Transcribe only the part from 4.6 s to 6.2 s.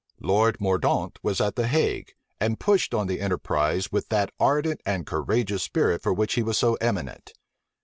and courageous spirit for